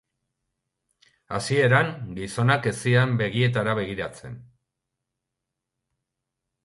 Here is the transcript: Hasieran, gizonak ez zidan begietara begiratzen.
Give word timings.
Hasieran, 1.39 1.91
gizonak 2.19 2.65
ez 2.71 2.75
zidan 2.87 3.13
begietara 3.21 3.77
begiratzen. 3.81 4.43